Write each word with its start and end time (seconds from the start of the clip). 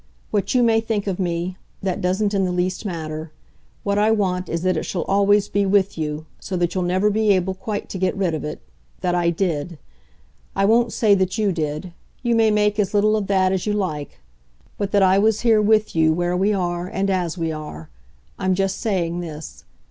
What 0.31 0.55
you 0.55 0.63
may 0.63 0.81
think 0.81 1.05
of 1.05 1.19
me 1.19 1.57
that 1.83 2.01
doesn't 2.01 2.33
in 2.33 2.43
the 2.43 2.51
least 2.51 2.87
matter. 2.87 3.31
What 3.83 3.99
I 3.99 4.09
want 4.09 4.49
is 4.49 4.63
that 4.63 4.75
it 4.75 4.81
shall 4.81 5.03
always 5.03 5.47
be 5.47 5.63
with 5.63 5.95
you 5.95 6.25
so 6.39 6.57
that 6.57 6.73
you'll 6.73 6.83
never 6.85 7.11
be 7.11 7.29
able 7.33 7.53
quite 7.53 7.87
to 7.89 7.99
get 7.99 8.17
rid 8.17 8.33
of 8.33 8.43
it 8.43 8.61
that 9.01 9.13
I 9.13 9.29
DID. 9.29 9.77
I 10.55 10.65
won't 10.65 10.91
say 10.91 11.13
that 11.13 11.37
you 11.37 11.51
did 11.51 11.93
you 12.23 12.33
may 12.33 12.49
make 12.49 12.79
as 12.79 12.95
little 12.95 13.15
of 13.15 13.27
that 13.27 13.51
as 13.51 13.67
you 13.67 13.73
like. 13.73 14.19
But 14.79 14.89
that 14.89 15.03
I 15.03 15.19
was 15.19 15.41
here 15.41 15.61
with 15.61 15.95
you 15.95 16.13
where 16.13 16.35
we 16.35 16.51
are 16.51 16.87
and 16.87 17.07
as 17.11 17.37
we 17.37 17.51
are 17.51 17.91
I 18.39 18.49
just 18.49 18.79
saying 18.79 19.19
this. 19.19 19.65